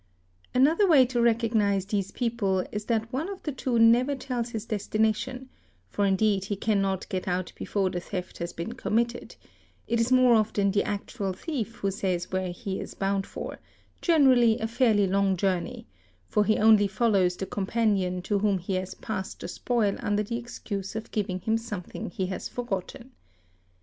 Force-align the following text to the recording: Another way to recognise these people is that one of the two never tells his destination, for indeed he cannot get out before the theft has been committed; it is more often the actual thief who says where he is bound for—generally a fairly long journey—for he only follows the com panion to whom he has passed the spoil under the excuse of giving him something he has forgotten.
Another 0.55 0.87
way 0.87 1.05
to 1.05 1.21
recognise 1.21 1.85
these 1.85 2.09
people 2.09 2.61
is 2.71 2.85
that 2.85 3.13
one 3.13 3.29
of 3.29 3.43
the 3.43 3.51
two 3.51 3.77
never 3.77 4.15
tells 4.15 4.49
his 4.49 4.65
destination, 4.65 5.47
for 5.91 6.07
indeed 6.07 6.45
he 6.45 6.55
cannot 6.55 7.07
get 7.07 7.27
out 7.27 7.53
before 7.55 7.91
the 7.91 7.99
theft 7.99 8.39
has 8.39 8.51
been 8.51 8.73
committed; 8.73 9.35
it 9.87 9.99
is 10.01 10.11
more 10.11 10.33
often 10.33 10.71
the 10.71 10.81
actual 10.83 11.33
thief 11.33 11.75
who 11.75 11.91
says 11.91 12.31
where 12.31 12.49
he 12.51 12.79
is 12.79 12.95
bound 12.95 13.27
for—generally 13.27 14.57
a 14.57 14.65
fairly 14.67 15.05
long 15.05 15.37
journey—for 15.37 16.45
he 16.45 16.57
only 16.57 16.87
follows 16.87 17.35
the 17.37 17.45
com 17.45 17.67
panion 17.67 18.23
to 18.23 18.39
whom 18.39 18.57
he 18.57 18.73
has 18.73 18.95
passed 18.95 19.39
the 19.41 19.47
spoil 19.47 19.97
under 19.99 20.23
the 20.23 20.37
excuse 20.37 20.95
of 20.95 21.11
giving 21.11 21.41
him 21.41 21.59
something 21.59 22.09
he 22.09 22.25
has 22.25 22.49
forgotten. 22.49 23.11